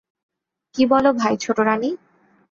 [0.75, 1.89] কী বল ভাই ছোটোরানী?